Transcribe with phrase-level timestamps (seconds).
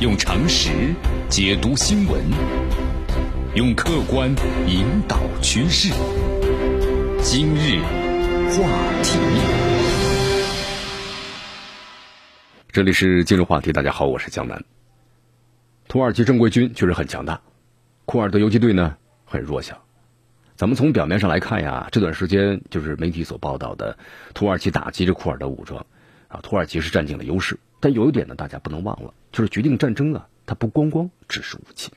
[0.00, 0.94] 用常识
[1.28, 2.24] 解读新闻，
[3.54, 4.34] 用客观
[4.66, 5.92] 引导趋势。
[7.20, 7.82] 今日
[8.48, 8.66] 话
[9.02, 9.18] 题，
[12.72, 13.74] 这里是今日话题。
[13.74, 14.64] 大家好，我是江南。
[15.86, 17.38] 土耳其正规军确实很强大，
[18.06, 18.96] 库尔德游击队呢
[19.26, 19.78] 很弱小。
[20.56, 23.98] 咱们从表面上来看呀，这段时间就是媒体所报道的，
[24.32, 25.84] 土耳其打击着库尔德武装，
[26.28, 27.58] 啊，土耳其是占尽了优势。
[27.80, 31.90] 但有一点呢，大家不能忘了，就是决定战争啊，它不光光只是武器。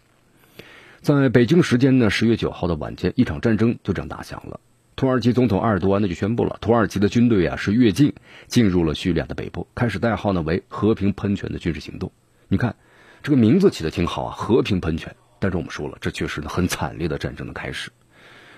[1.02, 4.60] 在北京时间呢十月九号的晚间，一场战争就这样打响了。
[4.96, 8.14] 土耳其总统埃尔多安呢就宣布了，土耳其的军队啊是越境
[8.48, 12.12] 进入了叙利亚的北部，开始代号呢为“和平喷泉”的军事行动。
[12.48, 12.76] 你看，
[13.22, 15.16] 这个名字起的挺好啊，“和平喷泉”。
[15.40, 17.92] 但是我们说了，这确实呢很惨烈的战争的开始。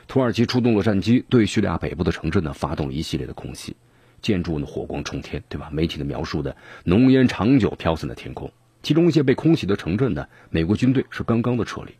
[0.07, 3.75] 土耳其出动了战机，对叙利亚北部的城镇呢发动了一系列的空袭。
[4.25, 5.69] 建筑呢火光冲天，对吧？
[5.71, 11.93] 媒体的描述的浓烟长久飘散在天空，其中一些被空袭的城镇呢，美国军队是刚刚的撤离。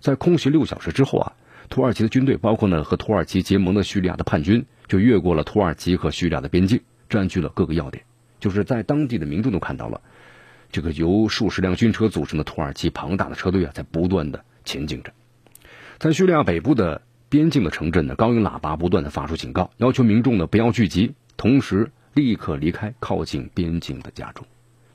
[0.00, 1.32] 在空袭六小时之后啊，
[1.68, 8.02] 土耳其的军队，包括呢和土耳其结盟的叙利亚的叛军，就越过了土耳其和叙利亚的边境，占据了各个要点。
[8.40, 10.00] 就是在当地的民众都看到了，
[10.72, 15.12] 这个由数十辆军车组成的土耳其庞大的车队啊，在不断的前进着。
[16.00, 21.14] 在叙利亚北部的边境的城镇呢，高音喇叭不断的发出警告，要求民众呢不要聚集。
[21.36, 24.46] 同时，立刻离开靠近边境的家中。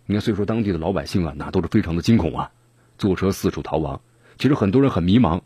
[0.06, 2.52] 你看，所以说当地的老百姓啊，那都是非常的惊恐啊，
[2.98, 4.00] 坐车四处逃亡。
[4.38, 5.42] 其实很多人很迷茫，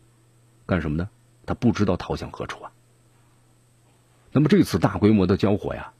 [0.66, 1.08] 干什么呢？
[1.44, 2.70] 他不知道逃向何处啊。
[4.30, 5.92] 那么这次大规模的交火呀，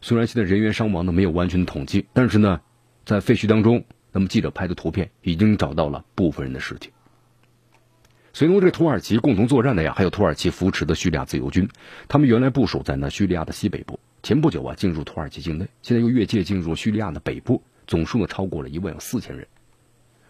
[0.00, 2.60] 虽然现在人员伤亡呢没有完全的统计，但是呢，
[3.04, 3.82] 在废墟当中，
[4.12, 6.90] 那么记者拍的图片已经找到了部分人的尸体。
[8.38, 11.68] 随同这土耳其共同作战的呀，还有土耳其扶持的叙利亚自由军，
[12.06, 19.48] 他们原来部署在那叙利亚的西北部，前不久啊进入土耳其境内，现在又越界进入叙利亚的北部，总数呢超过了一万四千人。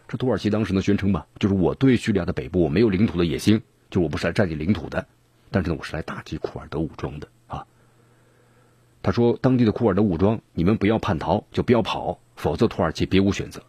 [0.09, 3.61] 这土耳其当时呢宣称吧，就是我对叙利亚的北部我没有领土的野心，
[3.91, 5.07] 就我不是来占领领土的，
[5.51, 7.67] 但是呢我是来打击库尔德武装的啊。
[9.03, 13.63] 他说当地的库尔德武装，你们不要叛逃，就不要跑，否则土耳其别无选择，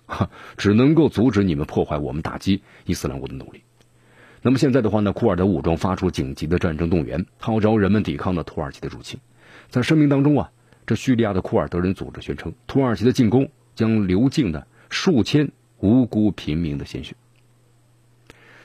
[0.55, 3.63] 只能够阻止你们破坏我们打击伊斯兰国的努力。
[4.41, 9.19] 那么现在的话呢，库尔德武装发出紧急的战争动员，号召人们抵抗呢土耳其的入侵。
[9.69, 10.51] 在声明当中啊，
[10.85, 17.15] 这叙利亚的库尔德人组织宣称，土耳其的进攻将流尽的数千无辜平民的鲜血。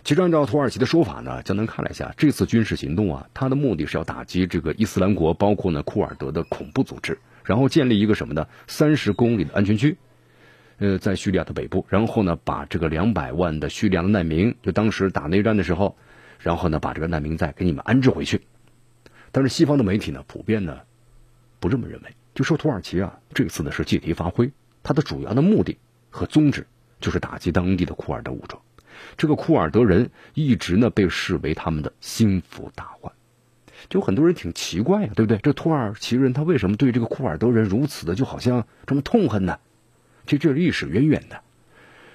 [0.04, 8.46] 其实按照土耳其的说法呢，江南看了一下，这次军事行动啊，它的目的是要打击这个伊斯兰国，包括呢库尔德的恐怖组织，然后建立一个什么呢？
[8.66, 9.96] 三十公里的安全区。
[10.78, 15.96] 呃，在叙利亚的北部，然后呢，把这个两百万的叙利亚的难民，就当时打内战的时候，
[16.40, 18.40] 然后呢，把这个难民再给你们安置回去。
[19.30, 20.80] 但是西方的媒体呢，普遍呢
[21.60, 24.50] 不这么认为，就说土耳其啊，这次呢是借题发挥，
[24.82, 25.78] 它的主要的目的
[26.10, 26.66] 和宗旨
[27.00, 28.60] 就是打击当地的库尔德武装。
[29.16, 33.12] 这个库尔德人一直呢被视为他们的心腹大患，
[33.88, 35.38] 就很多人挺奇怪呀，对不对？
[35.38, 39.58] 这土耳其人他为什么对这个库尔德人如此的就好像这么痛恨呢？
[40.26, 41.40] 这这历史渊源的，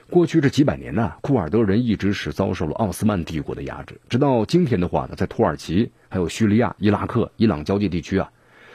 [0.10, 4.00] 过去这几百年呢，库尔德人一直是遭受了奥斯曼帝国的压制。
[4.10, 8.32] 直到今天的话呢，在土耳其、还有叙利亚、伊拉克、伊朗交界地区啊，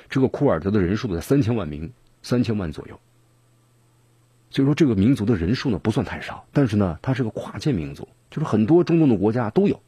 [0.08, 3.00] 这个库尔德的人数在三千万名，三千万左右。
[4.50, 9.82] 所以说，这个民族的人数呢不算太少，但是呢，它是个跨界民族，就是很多中东的国家都有，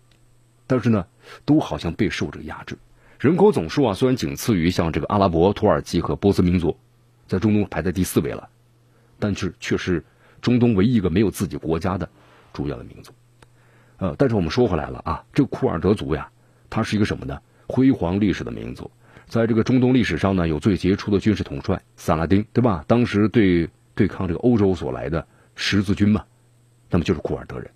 [0.67, 1.07] 但是呢，
[1.45, 2.77] 都好像备受这个压制。
[3.21, 6.77] 人口总数啊，虽然仅次于像这个阿拉伯、土耳其和波斯民族，
[7.29, 8.49] 在中东排在第四位了。
[9.19, 10.05] 但是却是
[10.41, 12.09] 中东唯一一个没有自己国家的
[12.53, 13.13] 主要的民族，
[13.99, 16.29] 呃，但是我们说回来了啊，这个库尔德族呀，
[16.71, 17.41] 它是一个什么呢？
[17.67, 18.91] 辉煌历史的民族，
[19.27, 22.85] 在这个中东历史上呢，有最杰出的军事统帅萨拉丁，对吧？
[22.87, 26.25] 当时对对抗这个欧洲所来的十字军嘛，
[26.91, 27.71] 那么就是库尔德人。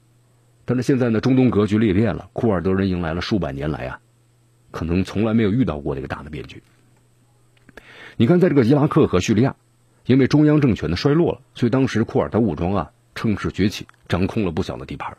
[0.65, 3.99] 但是现在呢，中东格局裂变了，库尔德人迎来了数百年来啊，
[4.71, 6.62] 可能从来没有遇到过的一个大的变局。
[8.16, 9.57] 你看，在这个伊拉克和叙利亚。
[10.07, 15.17] 因为中央政权的衰落了，所以当时库尔德武装啊趁势崛起，掌控了不小的地盘。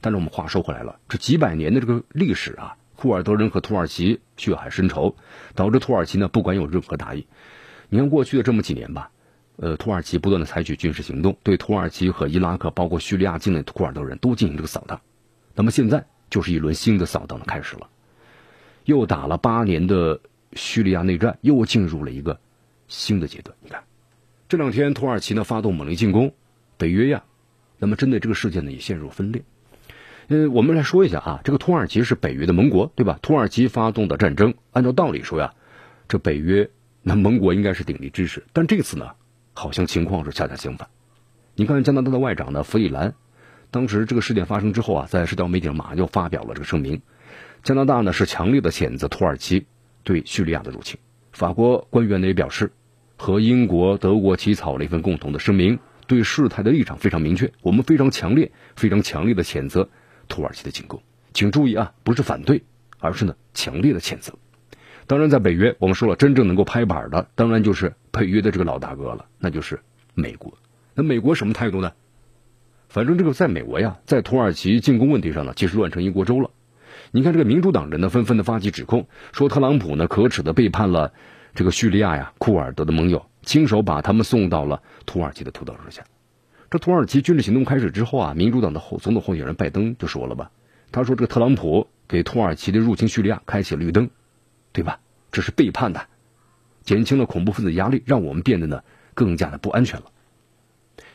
[0.00, 5.16] 但是我们话说回来了，这几百年的这个历史啊，库尔德人和土耳其血海深仇，
[5.54, 7.26] 导致土耳其呢不管有任何大意。
[7.88, 9.10] 你看过去的这么几年吧，
[9.56, 15.00] 呃，土耳其不断的采取军事行动，对土耳其和伊拉克，包括叙利亚境内的库尔德人都进行这个扫荡。
[15.54, 17.88] 那么现在就是一轮新的扫荡的开始了，
[18.84, 20.20] 又打了八年的
[20.52, 22.38] 叙利亚内战，又进入了一个
[22.88, 23.56] 新的阶段。
[23.60, 23.82] 你看。
[24.48, 26.32] 这两天，土耳其呢发动猛烈进攻，
[26.78, 27.24] 北约呀，
[27.76, 29.42] 那么针对这个事件呢也陷入分裂。
[30.28, 33.18] 嗯，我们来说一下啊，这个土耳其是北约的盟国，对吧？
[33.20, 35.52] 土耳其发动的战争，按照道理说呀，
[36.08, 36.70] 这北约
[37.02, 39.10] 那盟国应该是鼎力支持，但这次呢，
[39.52, 40.88] 好像情况是恰恰相反。
[41.54, 43.14] 你看加拿大的外长呢，弗里兰，
[43.70, 47.02] 当时这个事件发生之后啊，在社交媒体上马上就发表了这个声明。
[47.62, 49.66] 加拿大呢是强烈的谴责土耳其
[50.04, 50.98] 对叙利亚的入侵。
[51.32, 52.72] 法国官员呢也表示，
[53.18, 59.90] 和英国、德国起草了一份共同的声明，对事态的立场非常明确，我们非常强烈、非常强烈的谴责
[60.28, 61.02] 土耳其的进攻。
[61.34, 62.62] 请注意啊，不是反对，
[62.98, 64.32] 而是呢强烈的谴责。
[65.06, 69.80] 当然，在北约，我们说了，真正能够拍板的，当然就是北约的这个老大哥了，那就是
[70.14, 70.56] 美国。
[70.94, 71.92] 那美国什么态度呢？
[72.88, 76.50] 反正这个在美国呀，在土耳其进攻问题上呢，其实乱成一锅粥了。
[77.10, 81.12] 你看这个民主党人呢，纷纷的发起指控，说特朗普呢可耻的背叛了
[81.58, 86.04] 这个叙利亚呀、库尔德的盟友，亲手把他们送到了土耳其的屠刀之下。
[86.70, 90.52] 这土耳其军事行动开始之后啊，民主党的后总统候选人拜登就说了吧，
[90.92, 94.08] 他说这个特朗普给土耳其的入侵叙利亚开启了绿灯，
[94.72, 95.00] 对吧？
[95.32, 96.06] 这是背叛的，
[96.84, 98.84] 减轻了恐怖分子压力，让我们变得呢
[99.14, 100.12] 更加的不安全了。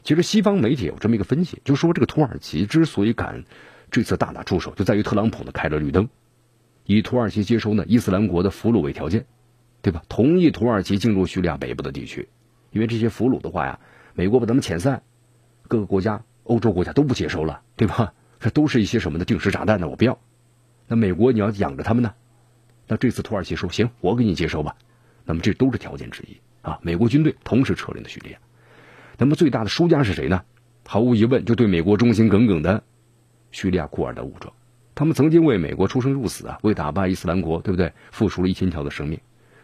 [0.04, 3.46] 其实西方媒体有这么一个分析，就说这个土耳其之所以敢。
[3.90, 6.10] 这次大打出手就在于特朗普呢开了绿灯，
[6.84, 9.26] 以土耳其接收呢伊斯兰国的俘虏为条件，
[9.84, 10.02] 对吧？
[10.08, 12.30] 同意土耳其进入叙利亚北部的地区，
[12.72, 13.80] 因为这些俘虏的话呀，
[14.14, 15.04] 美国把他们遣散，
[15.68, 18.14] 各个国家、欧洲国家都不接收了，对吧？
[18.40, 19.90] 这都是一些什么的定时炸弹呢？
[19.90, 20.18] 我不要。
[20.88, 22.14] 那美国你要养着他们呢？
[22.88, 24.76] 那这次土耳其说行，我给你接收吧。
[25.26, 26.80] 那么这都是条件之一啊。
[26.82, 28.38] 美国军队同时撤离了叙利亚，
[29.18, 30.42] 那么最大的输家是谁呢？
[30.86, 32.84] 毫无疑问，就对美国忠心耿耿的。
[33.52, 34.54] 叙利亚库尔德武装，
[34.96, 37.92] 他们曾经为美国出生入死啊，为打败伊斯兰国，对不对？
[38.12, 39.20] 付出了一千条的生命。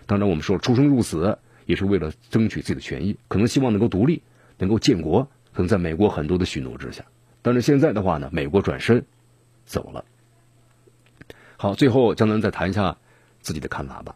[0.09, 4.23] 当然，我们说出生入死也是为了争取自己的权益，可能希望能够独立，
[4.57, 5.29] 能够建国。
[5.53, 7.05] 可能在美国很多的许诺之下，
[7.43, 9.05] 但是现在的话呢，美国转身
[9.65, 10.03] 走了。
[11.57, 12.97] 好，最后江南再谈一下
[13.41, 14.15] 自己的看法吧。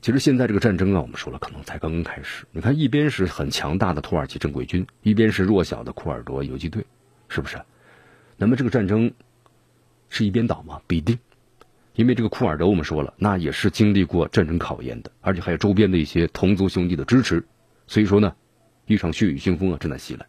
[0.00, 2.46] 其实现在这个战争啊，我们说了，可能才刚刚开始。
[2.52, 6.84] 你看，一边是很强大的土耳其正规军，一边是弱小的库尔德游击队，
[7.28, 7.60] 是不是？
[8.36, 9.12] 那么这个战争
[10.08, 10.80] 是一边倒吗？
[10.86, 11.18] 不一定，
[11.94, 17.44] 因为这个库尔德我们说了，那也是经历过战争考验的，而且还有周边的一些同族兄弟的支持，
[17.86, 18.34] 所以说呢，
[18.86, 20.26] 一场血雨腥风啊正在袭来。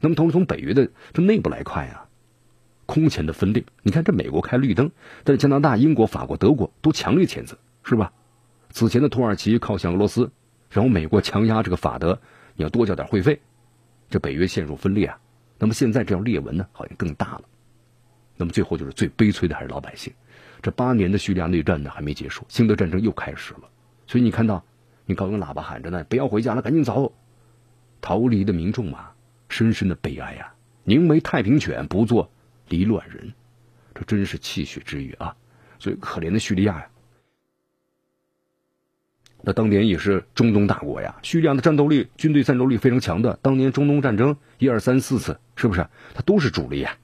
[0.00, 2.04] 那么同时从北约的这内部来看呀，
[2.86, 3.62] 空前的分裂。
[3.82, 4.90] 你看这美国开绿灯，
[5.22, 8.12] 但是加拿大、英国、法国、德国都强烈谴责，是吧？
[8.70, 10.30] 此前的土耳其靠向俄罗斯，
[10.70, 12.18] 然后美国强压这个法德，
[12.56, 13.38] 你要多交点会费，
[14.08, 15.18] 这北约陷入分裂啊。
[15.58, 17.42] 那么现在这样裂纹呢，好像更大了。
[18.36, 20.12] 那么最后就是最悲催的还是老百姓，
[20.62, 23.68] 这八年的叙利亚内战呢还没结束，新的战争又开始了。
[24.06, 24.64] 所以你看到，
[25.04, 27.12] 你高音喇叭喊着呢，不要回家了，赶紧走，
[28.00, 29.10] 逃离的民众嘛，
[29.48, 30.54] 深深的悲哀呀！
[30.84, 32.30] 宁为太平犬，不做
[32.68, 33.32] 离乱人，
[33.94, 35.36] 这真是泣血之语啊！
[35.78, 36.88] 所以可怜的叙利亚呀。
[39.42, 43.36] 那当年也是中东大国呀，叙利亚的战斗力、军队战斗力非常强的。
[43.42, 45.84] 当年中东战争一二三四次，是不是？
[46.14, 46.96] 他都是主力呀，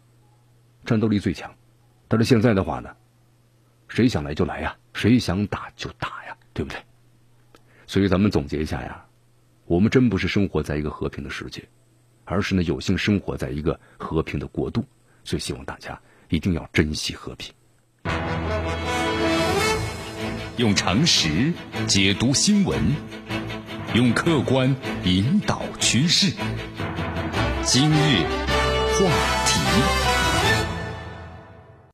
[0.84, 1.52] 战斗力最强。
[2.06, 2.94] 但是现在的话呢，
[3.88, 6.78] 谁想来就来呀，谁想打就打呀，对不对？
[7.86, 9.04] 所以咱们总结一下呀，
[9.64, 11.66] 我们真不是生活在一个和平的世界，
[12.24, 14.84] 而是呢有幸生活在一个和平的国度。
[15.24, 17.52] 所以希望大家一定要珍惜和平。
[20.56, 21.52] 用常识
[21.86, 22.80] 解读新闻，
[23.94, 26.32] 用客观引导趋势。
[27.64, 28.24] 今日
[28.98, 29.37] 话。